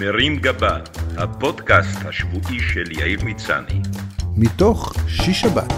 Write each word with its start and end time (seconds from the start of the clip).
מרים 0.00 0.36
גבה, 0.36 0.78
הפודקאסט 1.16 1.98
השבועי 2.04 2.60
של 2.60 2.92
יאיר 2.92 3.24
מצני. 3.24 3.80
מתוך 4.36 4.94
שיש 5.08 5.40
שבת, 5.40 5.72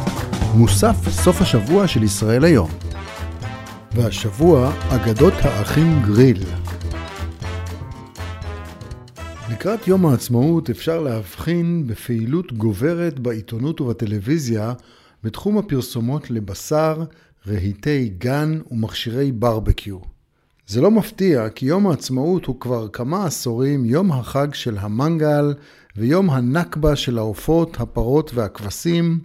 מוסף 0.54 0.96
סוף 1.08 1.40
השבוע 1.40 1.88
של 1.88 2.02
ישראל 2.02 2.44
היום. 2.44 2.70
והשבוע, 3.92 4.72
אגדות 4.88 5.34
האחים 5.42 6.02
גריל. 6.06 6.42
לקראת 9.50 9.88
יום 9.88 10.06
העצמאות 10.06 10.70
אפשר 10.70 11.00
להבחין 11.00 11.86
בפעילות 11.86 12.52
גוברת 12.52 13.18
בעיתונות 13.18 13.80
ובטלוויזיה 13.80 14.72
בתחום 15.24 15.58
הפרסומות 15.58 16.30
לבשר, 16.30 17.04
רהיטי 17.46 18.08
גן 18.18 18.60
ומכשירי 18.70 19.32
ברבקיו. 19.32 20.17
זה 20.68 20.80
לא 20.80 20.90
מפתיע, 20.90 21.48
כי 21.48 21.66
יום 21.66 21.86
העצמאות 21.86 22.44
הוא 22.44 22.60
כבר 22.60 22.88
כמה 22.88 23.26
עשורים 23.26 23.84
יום 23.84 24.12
החג 24.12 24.54
של 24.54 24.78
המנגל 24.78 25.54
ויום 25.96 26.30
הנכבה 26.30 26.96
של 26.96 27.18
העופות, 27.18 27.80
הפרות 27.80 28.30
והכבשים, 28.34 29.18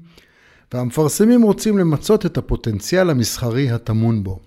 והמפרסמים 0.74 1.42
רוצים 1.42 1.78
למצות 1.78 2.26
את 2.26 2.38
הפוטנציאל 2.38 3.10
המסחרי 3.10 3.72
הטמון 3.72 4.24
בו. 4.24 4.40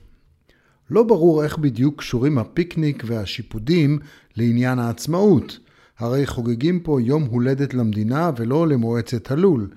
לא 0.91 1.03
ברור 1.03 1.45
איך 1.45 1.59
בדיוק 1.59 1.99
קשורים 1.99 2.39
הפיקניק 2.39 3.03
והשיפודים 3.07 3.99
לעניין 4.37 4.79
העצמאות, 4.79 5.59
הרי 5.99 6.27
חוגגים 6.27 6.81
פה 6.81 7.01
יום 7.01 7.23
הולדת 7.23 7.75
למדינה 7.75 8.31
ולא 8.37 8.69
למועצת 8.69 9.31
הלול. 9.31 9.71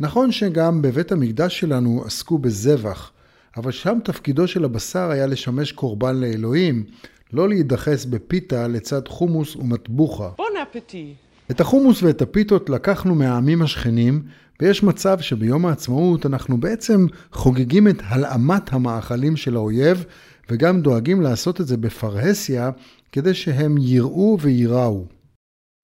נכון 0.00 0.32
שגם 0.32 0.82
בבית 0.82 1.12
המקדש 1.12 1.60
שלנו 1.60 2.02
עסקו 2.06 2.38
בזבח, 2.38 3.12
אבל 3.58 3.70
שם 3.70 3.98
תפקידו 4.04 4.48
של 4.48 4.64
הבשר 4.64 5.10
היה 5.10 5.26
לשמש 5.26 5.72
קורבן 5.72 6.16
לאלוהים, 6.16 6.84
לא 7.32 7.48
להידחס 7.48 8.04
בפיתה 8.04 8.68
לצד 8.68 9.08
חומוס 9.08 9.56
ומטבוחה. 9.56 10.28
בון 10.36 10.46
אפטי. 10.62 11.14
את 11.50 11.60
החומוס 11.60 12.02
ואת 12.02 12.22
הפיתות 12.22 12.70
לקחנו 12.70 13.14
מהעמים 13.14 13.62
השכנים, 13.62 14.22
ויש 14.60 14.82
מצב 14.82 15.20
שביום 15.20 15.66
העצמאות 15.66 16.26
אנחנו 16.26 16.60
בעצם 16.60 17.06
חוגגים 17.32 17.88
את 17.88 17.96
הלאמת 18.04 18.72
המאכלים 18.72 19.36
של 19.36 19.56
האויב, 19.56 20.04
וגם 20.50 20.80
דואגים 20.80 21.20
לעשות 21.20 21.60
את 21.60 21.66
זה 21.66 21.76
בפרהסיה, 21.76 22.70
כדי 23.12 23.34
שהם 23.34 23.76
יראו 23.78 24.38
וייראו. 24.40 25.04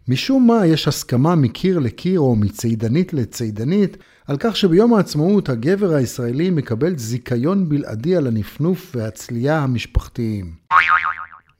משום 0.08 0.46
מה 0.46 0.66
יש 0.66 0.88
הסכמה 0.88 1.34
מקיר 1.34 1.78
לקיר 1.78 2.20
או 2.20 2.36
מצידנית 2.36 3.12
לצידנית 3.12 3.96
על 4.26 4.36
כך 4.40 4.56
שביום 4.56 4.94
העצמאות 4.94 5.48
הגבר 5.48 5.94
הישראלי 5.94 6.50
מקבל 6.50 6.98
זיכיון 6.98 7.68
בלעדי 7.68 8.16
על 8.16 8.26
הנפנוף 8.26 8.92
והצלייה 8.96 9.58
המשפחתיים. 9.58 10.52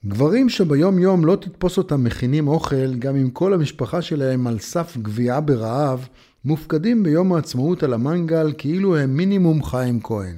גברים 0.05 0.49
שביום 0.49 0.99
יום 0.99 1.25
לא 1.25 1.35
תתפוס 1.35 1.77
אותם 1.77 2.03
מכינים 2.03 2.47
אוכל, 2.47 2.95
גם 2.99 3.15
אם 3.15 3.29
כל 3.29 3.53
המשפחה 3.53 4.01
שלהם 4.01 4.47
על 4.47 4.59
סף 4.59 4.97
גביעה 4.97 5.41
ברעב, 5.41 6.07
מופקדים 6.45 7.03
ביום 7.03 7.33
העצמאות 7.33 7.83
על 7.83 7.93
המנגל 7.93 8.53
כאילו 8.57 8.97
הם 8.97 9.17
מינימום 9.17 9.63
חיים 9.63 9.99
כהן. 10.03 10.35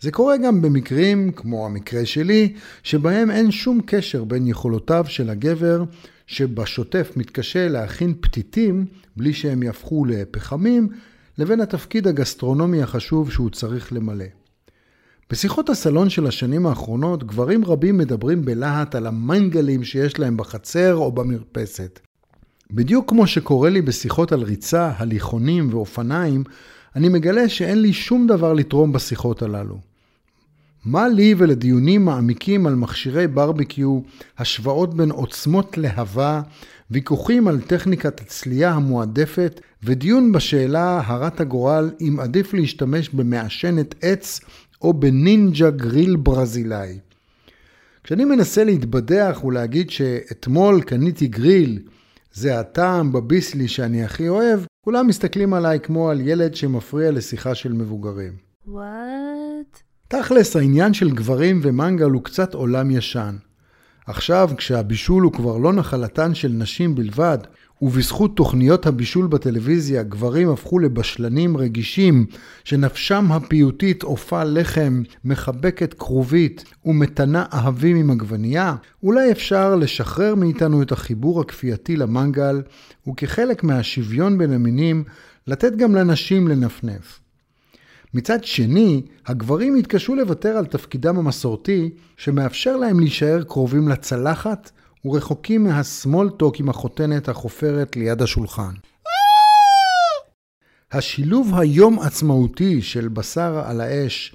זה 0.00 0.10
קורה 0.10 0.36
גם 0.36 0.62
במקרים, 0.62 1.32
כמו 1.32 1.66
המקרה 1.66 2.06
שלי, 2.06 2.52
שבהם 2.82 3.30
אין 3.30 3.50
שום 3.50 3.80
קשר 3.86 4.24
בין 4.24 4.46
יכולותיו 4.46 5.04
של 5.08 5.30
הגבר, 5.30 5.84
שבשוטף 6.26 7.12
מתקשה 7.16 7.68
להכין 7.68 8.14
פתיתים 8.20 8.86
בלי 9.16 9.32
שהם 9.32 9.62
יהפכו 9.62 10.04
לפחמים, 10.04 10.88
לבין 11.38 11.60
התפקיד 11.60 12.08
הגסטרונומי 12.08 12.82
החשוב 12.82 13.30
שהוא 13.30 13.50
צריך 13.50 13.92
למלא. 13.92 14.24
בשיחות 15.30 15.68
הסלון 15.68 16.10
של 16.10 16.26
השנים 16.26 16.66
האחרונות, 16.66 17.24
גברים 17.24 17.64
רבים 17.64 17.98
מדברים 17.98 18.44
בלהט 18.44 18.94
על 18.94 19.06
המנגלים 19.06 19.84
שיש 19.84 20.18
להם 20.18 20.36
בחצר 20.36 20.94
או 20.94 21.12
במרפסת. 21.12 22.00
בדיוק 22.70 23.10
כמו 23.10 23.26
שקורה 23.26 23.70
לי 23.70 23.82
בשיחות 23.82 24.32
על 24.32 24.42
ריצה, 24.42 24.92
הליכונים 24.96 25.74
ואופניים, 25.74 26.44
אני 26.96 27.08
מגלה 27.08 27.48
שאין 27.48 27.82
לי 27.82 27.92
שום 27.92 28.26
דבר 28.26 28.52
לתרום 28.52 28.92
בשיחות 28.92 29.42
הללו. 29.42 29.78
מה 30.86 31.08
לי 31.08 31.34
ולדיונים 31.38 32.04
מעמיקים 32.04 32.66
על 32.66 32.74
מכשירי 32.74 33.26
ברביקיו, 33.26 34.00
השוואות 34.38 34.94
בין 34.94 35.10
עוצמות 35.10 35.78
להבה, 35.78 36.42
ויכוחים 36.90 37.48
על 37.48 37.60
טכניקת 37.60 38.20
הצלייה 38.20 38.70
המועדפת, 38.70 39.60
ודיון 39.82 40.32
בשאלה 40.32 41.02
הרת 41.04 41.40
הגורל 41.40 41.90
אם 42.00 42.16
עדיף 42.20 42.54
להשתמש 42.54 43.08
במעשנת 43.08 43.94
עץ 44.02 44.40
או 44.82 44.92
בנינג'ה 44.92 45.70
גריל 45.70 46.16
ברזילאי. 46.16 46.98
כשאני 48.04 48.24
מנסה 48.24 48.64
להתבדח 48.64 49.40
ולהגיד 49.44 49.90
שאתמול 49.90 50.82
קניתי 50.82 51.26
גריל, 51.26 51.78
זה 52.32 52.60
הטעם 52.60 53.12
בביסלי 53.12 53.68
שאני 53.68 54.04
הכי 54.04 54.28
אוהב, 54.28 54.60
כולם 54.84 55.06
מסתכלים 55.06 55.54
עליי 55.54 55.80
כמו 55.80 56.10
על 56.10 56.20
ילד 56.20 56.54
שמפריע 56.54 57.10
לשיחה 57.10 57.54
של 57.54 57.72
מבוגרים. 57.72 58.32
וואט? 58.66 59.82
תכלס, 60.18 60.56
העניין 60.56 60.94
של 60.94 61.10
גברים 61.10 61.60
ומנגל 61.62 62.10
הוא 62.10 62.24
קצת 62.24 62.54
עולם 62.54 62.90
ישן. 62.90 63.36
עכשיו, 64.06 64.50
כשהבישול 64.56 65.22
הוא 65.22 65.32
כבר 65.32 65.58
לא 65.58 65.72
נחלתן 65.72 66.34
של 66.34 66.48
נשים 66.48 66.94
בלבד, 66.94 67.38
ובזכות 67.82 68.36
תוכניות 68.36 68.86
הבישול 68.86 69.26
בטלוויזיה, 69.26 70.02
גברים 70.02 70.50
הפכו 70.50 70.78
לבשלנים 70.78 71.56
רגישים, 71.56 72.26
שנפשם 72.64 73.32
הפיוטית 73.32 74.02
עופה 74.02 74.44
לחם, 74.44 75.02
מחבקת 75.24 75.94
כרובית 75.94 76.64
ומתנה 76.84 77.44
אהבים 77.52 77.96
עם 77.96 78.10
עגבנייה, 78.10 78.74
אולי 79.02 79.32
אפשר 79.32 79.76
לשחרר 79.76 80.34
מאיתנו 80.34 80.82
את 80.82 80.92
החיבור 80.92 81.40
הכפייתי 81.40 81.96
למנגל, 81.96 82.62
וכחלק 83.08 83.64
מהשוויון 83.64 84.38
בין 84.38 84.52
המינים, 84.52 85.04
לתת 85.46 85.76
גם 85.76 85.94
לנשים 85.94 86.48
לנפנף. 86.48 87.23
מצד 88.14 88.44
שני, 88.44 89.02
הגברים 89.26 89.74
התקשו 89.74 90.14
לוותר 90.14 90.48
על 90.48 90.66
תפקידם 90.66 91.18
המסורתי, 91.18 91.90
שמאפשר 92.16 92.76
להם 92.76 93.00
להישאר 93.00 93.42
קרובים 93.42 93.88
לצלחת 93.88 94.70
ורחוקים 95.04 95.64
מהסמולטוק 95.64 96.60
עם 96.60 96.68
החותנת 96.68 97.28
החופרת 97.28 97.96
ליד 97.96 98.22
השולחן. 98.22 98.72
השילוב 100.92 101.54
היום 101.54 101.98
עצמאותי 101.98 102.82
של 102.82 103.08
בשר 103.08 103.62
על 103.66 103.80
האש 103.80 104.34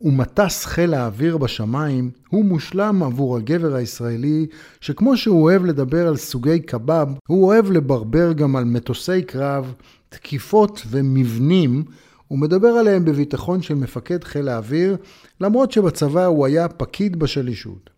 ומטס 0.00 0.64
חיל 0.64 0.94
האוויר 0.94 1.36
בשמיים 1.36 2.10
הוא 2.28 2.44
מושלם 2.44 3.02
עבור 3.02 3.36
הגבר 3.36 3.74
הישראלי, 3.74 4.46
שכמו 4.80 5.16
שהוא 5.16 5.42
אוהב 5.42 5.64
לדבר 5.64 6.08
על 6.08 6.16
סוגי 6.16 6.60
קבב, 6.60 7.08
הוא 7.28 7.46
אוהב 7.46 7.70
לברבר 7.70 8.32
גם 8.32 8.56
על 8.56 8.64
מטוסי 8.64 9.22
קרב, 9.22 9.74
תקיפות 10.08 10.82
ומבנים, 10.90 11.84
ומדבר 12.30 12.68
עליהם 12.68 13.04
בביטחון 13.04 13.62
של 13.62 13.74
מפקד 13.74 14.24
חיל 14.24 14.48
האוויר, 14.48 14.96
למרות 15.40 15.72
שבצבא 15.72 16.24
הוא 16.24 16.46
היה 16.46 16.68
פקיד 16.68 17.16
בשלישות. 17.16 17.90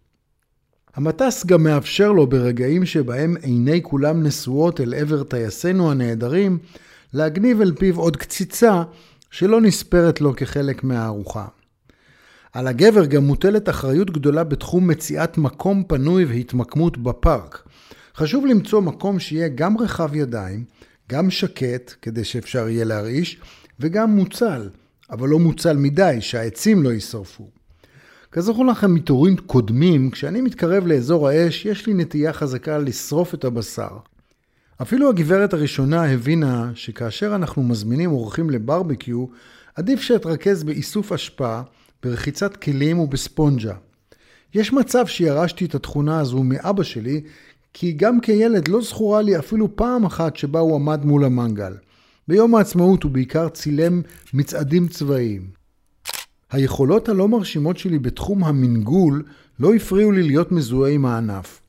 המטס 0.94 1.46
גם 1.46 1.62
מאפשר 1.62 2.12
לו 2.12 2.26
ברגעים 2.26 2.86
שבהם 2.86 3.36
עיני 3.42 3.82
כולם 3.82 4.22
נשואות 4.22 4.80
אל 4.80 4.94
עבר 4.94 5.22
טייסינו 5.22 5.90
הנעדרים, 5.90 6.58
להגניב 7.12 7.60
אל 7.60 7.74
פיו 7.74 8.00
עוד 8.00 8.16
קציצה 8.16 8.82
שלא 9.30 9.60
נספרת 9.60 10.20
לו 10.20 10.36
כחלק 10.36 10.84
מהארוחה. 10.84 11.46
על 12.52 12.66
הגבר 12.66 13.04
גם 13.04 13.24
מוטלת 13.24 13.68
אחריות 13.68 14.10
גדולה 14.10 14.44
בתחום 14.44 14.86
מציאת 14.86 15.38
מקום 15.38 15.84
פנוי 15.84 16.24
והתמקמות 16.24 16.98
בפארק. 16.98 17.68
חשוב 18.16 18.46
למצוא 18.46 18.80
מקום 18.80 19.18
שיהיה 19.18 19.48
גם 19.48 19.78
רחב 19.78 20.14
ידיים, 20.14 20.64
גם 21.10 21.30
שקט, 21.30 21.94
כדי 22.02 22.24
שאפשר 22.24 22.68
יהיה 22.68 22.84
להרעיש, 22.84 23.40
וגם 23.80 24.10
מוצל, 24.10 24.68
אבל 25.10 25.28
לא 25.28 25.38
מוצל 25.38 25.76
מדי, 25.76 26.16
שהעצים 26.20 26.82
לא 26.82 26.92
יישרפו. 26.92 27.48
כזכור 28.32 28.66
לכם 28.66 28.94
מתורים 28.94 29.36
קודמים, 29.36 30.10
כשאני 30.10 30.40
מתקרב 30.40 30.86
לאזור 30.86 31.28
האש, 31.28 31.66
יש 31.66 31.86
לי 31.86 31.94
נטייה 31.94 32.32
חזקה 32.32 32.78
לשרוף 32.78 33.34
את 33.34 33.44
הבשר. 33.44 33.96
אפילו 34.82 35.08
הגברת 35.08 35.52
הראשונה 35.52 36.12
הבינה 36.12 36.70
שכאשר 36.74 37.34
אנחנו 37.34 37.62
מזמינים 37.62 38.10
אורחים 38.10 38.50
לברבקיו, 38.50 39.26
עדיף 39.74 40.00
שאתרכז 40.00 40.64
באיסוף 40.64 41.12
אשפה, 41.12 41.60
ברחיצת 42.02 42.56
כלים 42.56 42.98
ובספונג'ה. 42.98 43.74
יש 44.54 44.72
מצב 44.72 45.06
שירשתי 45.06 45.64
את 45.64 45.74
התכונה 45.74 46.20
הזו 46.20 46.42
מאבא 46.42 46.82
שלי, 46.82 47.20
כי 47.72 47.92
גם 47.92 48.20
כילד 48.20 48.68
לא 48.68 48.82
זכורה 48.82 49.22
לי 49.22 49.38
אפילו 49.38 49.76
פעם 49.76 50.04
אחת 50.04 50.36
שבה 50.36 50.60
הוא 50.60 50.74
עמד 50.74 51.04
מול 51.04 51.24
המנגל. 51.24 51.72
ביום 52.30 52.54
העצמאות 52.54 53.02
הוא 53.02 53.10
בעיקר 53.10 53.48
צילם 53.48 54.02
מצעדים 54.34 54.88
צבאיים. 54.88 55.50
היכולות 56.50 57.08
הלא 57.08 57.28
מרשימות 57.28 57.78
שלי 57.78 57.98
בתחום 57.98 58.44
המנגול 58.44 59.22
לא 59.60 59.74
הפריעו 59.74 60.12
לי 60.12 60.22
להיות 60.22 60.52
מזוהה 60.52 60.92
עם 60.92 61.06
הענף. 61.06 61.60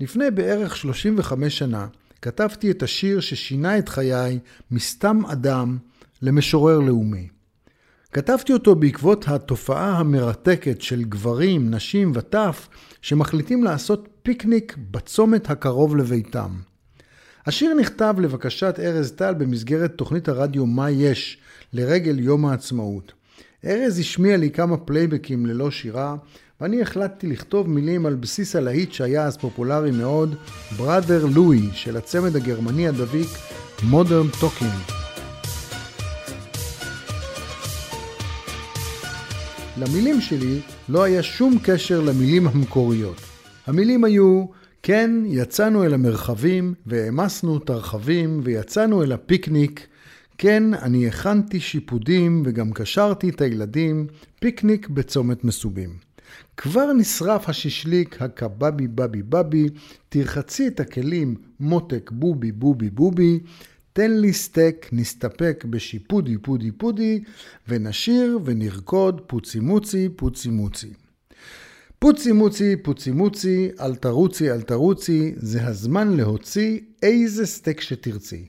לפני 0.00 0.30
בערך 0.30 0.76
35 0.76 1.58
שנה 1.58 1.86
כתבתי 2.22 2.70
את 2.70 2.82
השיר 2.82 3.20
ששינה 3.20 3.78
את 3.78 3.88
חיי 3.88 4.38
מסתם 4.70 5.26
אדם 5.26 5.78
למשורר 6.22 6.78
לאומי. 6.80 7.28
כתבתי 8.12 8.52
אותו 8.52 8.74
בעקבות 8.74 9.28
התופעה 9.28 9.98
המרתקת 9.98 10.82
של 10.82 11.04
גברים, 11.04 11.70
נשים 11.70 12.12
וטף 12.14 12.68
שמחליטים 13.02 13.64
לעשות 13.64 14.08
פיקניק 14.22 14.76
בצומת 14.90 15.50
הקרוב 15.50 15.96
לביתם. 15.96 16.50
השיר 17.46 17.74
נכתב 17.74 18.14
לבקשת 18.18 18.74
ארז 18.78 19.12
טל 19.12 19.34
במסגרת 19.34 19.92
תוכנית 19.92 20.28
הרדיו 20.28 20.66
"מה 20.66 20.90
יש" 20.90 21.38
לרגל 21.72 22.18
יום 22.18 22.46
העצמאות. 22.46 23.12
ארז 23.64 23.98
השמיע 23.98 24.36
לי 24.36 24.50
כמה 24.50 24.76
פלייבקים 24.76 25.46
ללא 25.46 25.70
שירה, 25.70 26.16
ואני 26.60 26.82
החלטתי 26.82 27.26
לכתוב 27.26 27.70
מילים 27.70 28.06
על 28.06 28.14
בסיס 28.14 28.56
הלהיט 28.56 28.92
שהיה 28.92 29.24
אז 29.24 29.36
פופולרי 29.36 29.90
מאוד, 29.90 30.34
Brother 30.78 31.36
Louie 31.36 31.72
של 31.74 31.96
הצמד 31.96 32.36
הגרמני 32.36 32.88
הדביק 32.88 33.28
Modern 33.78 34.42
Talking. 34.42 34.92
למילים 39.76 40.20
שלי 40.20 40.60
לא 40.88 41.02
היה 41.02 41.22
שום 41.22 41.58
קשר 41.62 42.00
למילים 42.00 42.46
המקוריות. 42.46 43.20
המילים 43.66 44.04
היו, 44.04 44.44
כן, 44.86 45.10
יצאנו 45.26 45.84
אל 45.84 45.94
המרחבים, 45.94 46.74
והעמסנו 46.86 47.56
את 47.56 47.70
הרכבים, 47.70 48.40
ויצאנו 48.44 49.02
אל 49.02 49.12
הפיקניק. 49.12 49.86
כן, 50.38 50.74
אני 50.74 51.08
הכנתי 51.08 51.60
שיפודים, 51.60 52.42
וגם 52.46 52.72
קשרתי 52.72 53.28
את 53.28 53.40
הילדים, 53.40 54.06
פיקניק 54.40 54.88
בצומת 54.88 55.44
מסובים. 55.44 55.90
כבר 56.56 56.92
נשרף 56.92 57.48
השישליק, 57.48 58.22
הקבבי 58.22 58.88
בבי 58.88 59.22
בבי, 59.22 59.68
תרחצי 60.08 60.66
את 60.66 60.80
הכלים, 60.80 61.34
מותק 61.60 62.10
בובי 62.14 62.52
בובי 62.52 62.90
בובי, 62.90 63.40
תן 63.92 64.10
לי 64.10 64.32
סטייק, 64.32 64.88
נסתפק 64.92 65.64
בשיפודי 65.70 66.38
פודי 66.38 66.72
פודי, 66.72 67.22
ונשיר 67.68 68.38
ונרקוד 68.44 69.20
פוצי 69.26 69.60
מוצי 69.60 70.08
פוצי 70.16 70.50
מוצי. 70.50 71.05
פוצי 72.06 72.32
מוצי 72.32 72.76
פוצי 72.76 73.10
מוצי, 73.10 73.70
אל 73.80 73.94
תרוצי 73.94 74.50
אל 74.50 74.62
תרוצי, 74.62 75.32
זה 75.36 75.66
הזמן 75.66 76.16
להוציא 76.16 76.80
איזה 77.02 77.46
סטייק 77.46 77.80
שתרצי. 77.80 78.46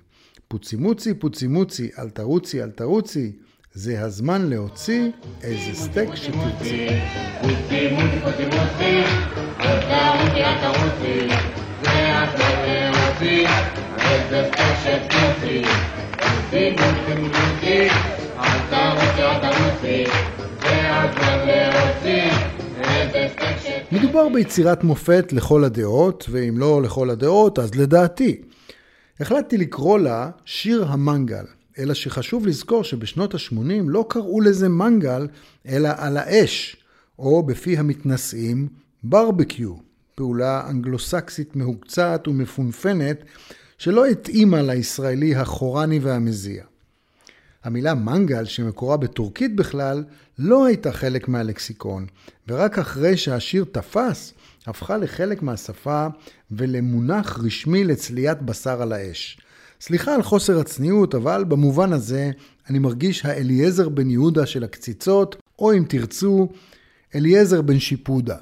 פוצי 0.47 0.75
מוצי 0.75 1.13
פוצי 1.13 1.47
מוצי, 1.47 1.89
אל 1.99 2.09
תרוצי 2.09 2.63
אל 2.63 2.69
תרוצי, 2.69 3.31
זה 3.73 4.01
הזמן 4.01 4.49
להוציא 4.49 5.11
איזה 5.43 5.73
סטייק 5.73 6.15
שתרצי. 6.15 6.87
פוצי 7.41 7.89
מוצי 7.91 8.19
פוצי 8.23 8.45
מוצי, 8.45 9.03
אל 9.59 9.79
תרוצי 9.89 10.43
אל 10.43 10.53
תרוצי, 10.63 11.25
זה 20.61 20.93
הזמן 20.93 21.47
להוציא 21.47 22.56
מדובר 23.91 24.29
ביצירת 24.29 24.83
מופת 24.83 25.33
לכל 25.33 25.63
הדעות, 25.63 26.25
ואם 26.29 26.57
לא 26.57 26.81
לכל 26.81 27.09
הדעות, 27.09 27.59
אז 27.59 27.75
לדעתי. 27.75 28.41
החלטתי 29.19 29.57
לקרוא 29.57 29.99
לה 29.99 30.29
שיר 30.45 30.85
המנגל, 30.85 31.45
אלא 31.79 31.93
שחשוב 31.93 32.47
לזכור 32.47 32.83
שבשנות 32.83 33.35
ה-80 33.35 33.83
לא 33.87 34.05
קראו 34.09 34.41
לזה 34.41 34.69
מנגל, 34.69 35.27
אלא 35.67 35.89
על 35.97 36.17
האש, 36.17 36.75
או 37.19 37.43
בפי 37.43 37.77
המתנשאים, 37.77 38.67
ברבקיו, 39.03 39.73
פעולה 40.15 40.69
אנגלוסקסית 40.69 41.55
מהוקצעת 41.55 42.27
ומפונפנת 42.27 43.23
שלא 43.77 44.05
התאימה 44.05 44.61
לישראלי 44.61 45.35
החורני 45.35 45.99
והמזיע. 45.99 46.63
המילה 47.67 47.93
מנגל, 47.93 48.45
שמקורה 48.45 48.97
בטורקית 48.97 49.55
בכלל, 49.55 50.03
לא 50.39 50.65
הייתה 50.65 50.91
חלק 50.91 51.27
מהלקסיקון, 51.27 52.05
ורק 52.47 52.79
אחרי 52.79 53.17
שהשיר 53.17 53.65
תפס, 53.71 54.33
הפכה 54.67 54.97
לחלק 54.97 55.41
מהשפה 55.43 56.07
ולמונח 56.51 57.39
רשמי 57.43 57.83
לצליית 57.83 58.41
בשר 58.41 58.81
על 58.81 58.93
האש. 58.93 59.39
סליחה 59.81 60.15
על 60.15 60.23
חוסר 60.23 60.59
הצניעות, 60.59 61.15
אבל 61.15 61.43
במובן 61.47 61.93
הזה 61.93 62.31
אני 62.69 62.79
מרגיש 62.79 63.25
האליעזר 63.25 63.89
בן 63.89 64.09
יהודה 64.09 64.45
של 64.45 64.63
הקציצות, 64.63 65.35
או 65.59 65.73
אם 65.73 65.83
תרצו, 65.87 66.49
אליעזר 67.15 67.61
בן 67.61 67.79
שיפודה. 67.79 68.37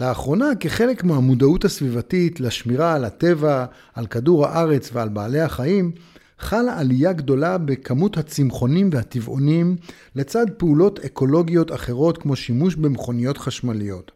לאחרונה, 0.00 0.46
כחלק 0.60 1.04
מהמודעות 1.04 1.64
הסביבתית 1.64 2.40
לשמירה 2.40 2.94
על 2.94 3.04
הטבע, 3.04 3.64
על 3.94 4.06
כדור 4.06 4.46
הארץ 4.46 4.90
ועל 4.92 5.08
בעלי 5.08 5.40
החיים, 5.40 5.92
חלה 6.38 6.78
עלייה 6.80 7.12
גדולה 7.12 7.58
בכמות 7.58 8.16
הצמחונים 8.16 8.90
והטבעונים 8.92 9.76
לצד 10.14 10.46
פעולות 10.56 10.98
אקולוגיות 11.00 11.72
אחרות 11.72 12.18
כמו 12.18 12.36
שימוש 12.36 12.74
במכוניות 12.74 13.38
חשמליות. 13.38 14.12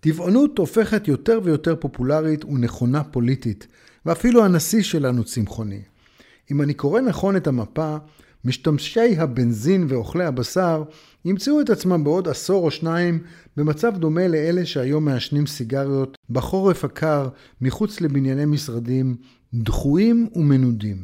טבעונות 0.00 0.58
הופכת 0.58 1.08
יותר 1.08 1.40
ויותר 1.44 1.76
פופולרית 1.76 2.44
ונכונה 2.44 3.04
פוליטית, 3.04 3.66
ואפילו 4.06 4.44
הנשיא 4.44 4.82
שלנו 4.82 5.24
צמחוני. 5.24 5.82
אם 6.50 6.62
אני 6.62 6.74
קורא 6.74 7.00
נכון 7.00 7.36
את 7.36 7.46
המפה, 7.46 7.96
משתמשי 8.44 9.16
הבנזין 9.18 9.86
ואוכלי 9.88 10.24
הבשר 10.24 10.82
ימצאו 11.24 11.60
את 11.60 11.70
עצמם 11.70 12.04
בעוד 12.04 12.28
עשור 12.28 12.64
או 12.64 12.70
שניים 12.70 13.18
במצב 13.56 13.96
דומה 13.96 14.28
לאלה 14.28 14.66
שהיום 14.66 15.04
מעשנים 15.04 15.46
סיגריות 15.46 16.16
בחורף 16.30 16.84
הקר 16.84 17.28
מחוץ 17.60 18.00
לבנייני 18.00 18.44
משרדים, 18.44 19.16
דחויים 19.54 20.28
ומנודים. 20.34 20.96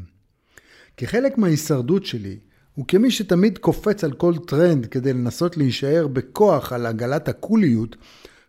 כחלק 0.96 1.38
מההישרדות 1.38 2.06
שלי, 2.06 2.36
וכמי 2.78 3.10
שתמיד 3.10 3.58
קופץ 3.58 4.04
על 4.04 4.12
כל 4.12 4.34
טרנד 4.46 4.86
כדי 4.86 5.12
לנסות 5.12 5.56
להישאר 5.56 6.06
בכוח 6.06 6.72
על 6.72 6.86
עגלת 6.86 7.28
הקוליות, 7.28 7.96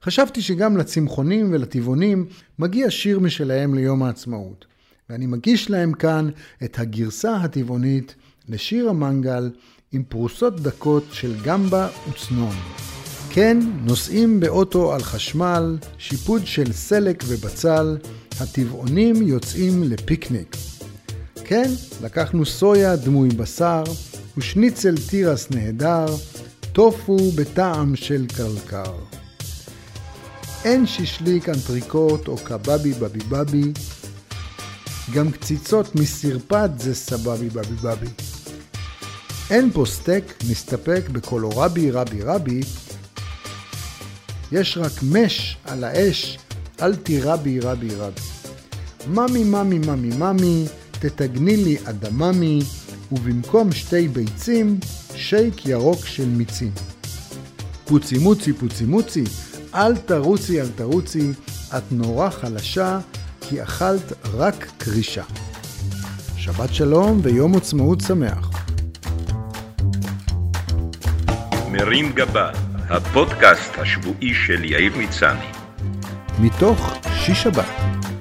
חשבתי 0.03 0.41
שגם 0.41 0.77
לצמחונים 0.77 1.53
ולטבעונים 1.53 2.25
מגיע 2.59 2.89
שיר 2.89 3.19
משלהם 3.19 3.73
ליום 3.73 4.03
העצמאות. 4.03 4.65
ואני 5.09 5.25
מגיש 5.25 5.69
להם 5.69 5.93
כאן 5.93 6.29
את 6.63 6.79
הגרסה 6.79 7.35
הטבעונית 7.35 8.15
לשיר 8.49 8.89
המנגל 8.89 9.49
עם 9.91 10.03
פרוסות 10.03 10.59
דקות 10.59 11.03
של 11.11 11.35
גמבה 11.43 11.87
וצנון. 12.09 12.55
כן, 13.29 13.57
נוסעים 13.83 14.39
באוטו 14.39 14.93
על 14.93 15.03
חשמל, 15.03 15.77
שיפוד 15.97 16.45
של 16.45 16.71
סלק 16.71 17.23
ובצל, 17.27 17.97
הטבעונים 18.41 19.27
יוצאים 19.27 19.83
לפיקניק. 19.83 20.55
כן, 21.45 21.71
לקחנו 22.03 22.45
סויה 22.45 22.95
דמוי 22.95 23.29
בשר, 23.29 23.83
ושניצל 24.37 24.95
תירס 25.09 25.51
נהדר, 25.51 26.05
טופו 26.71 27.17
בטעם 27.35 27.95
של 27.95 28.25
קרקר. 28.37 28.93
אין 30.65 30.87
שישליק 30.87 31.49
אנטריקוט 31.49 32.27
או 32.27 32.37
קבבי 32.37 32.93
בבי 32.93 33.19
בבי, 33.29 33.73
גם 35.13 35.31
קציצות 35.31 35.95
מסרפד 35.95 36.69
זה 36.77 36.95
סבבי 36.95 37.49
בבי 37.49 37.75
בבי. 37.83 38.09
אין 39.49 39.71
פה 39.73 39.83
סטייק, 39.85 40.43
נסתפק 40.49 41.03
בקולורבי 41.11 41.91
רבי 41.91 42.21
רבי. 42.21 42.61
יש 44.51 44.77
רק 44.77 45.03
מש 45.03 45.57
על 45.65 45.83
האש, 45.83 46.37
אל 46.81 46.95
תירבי 46.95 47.59
רבי 47.59 47.95
רבי. 47.95 48.30
ממי 49.07 49.43
ממי 49.43 49.79
ממי 49.79 50.17
ממי, 50.17 50.65
תתגני 50.91 51.57
לי 51.57 51.77
אדממי, 51.83 52.59
ובמקום 53.11 53.71
שתי 53.71 54.07
ביצים, 54.07 54.79
שייק 55.15 55.65
ירוק 55.65 56.05
של 56.05 56.25
מיצים. 56.25 56.71
פוצי 57.85 58.17
מוצי 58.17 58.53
פוצי 58.53 58.85
מוצי, 58.85 59.23
אל 59.75 59.97
תרוצי 59.97 60.61
אל 60.61 60.67
תרוצי, 60.75 61.31
את 61.77 61.83
נורא 61.91 62.29
חלשה, 62.29 62.99
כי 63.41 63.63
אכלת 63.63 64.13
רק 64.33 64.67
קרישה. 64.77 65.23
שבת 66.37 66.73
שלום 66.73 67.19
ויום 67.23 67.55
עצמאות 67.55 68.01
שמח. 68.01 68.49
מרים 71.71 72.11
גבה, 72.11 72.51
הפודקאסט 72.89 73.71
השבועי 73.77 74.33
של 74.33 74.63
יאיר 74.63 74.97
מצני. 74.97 75.45
מתוך 76.39 76.93
שיש 77.15 77.43
שבת, 77.43 77.65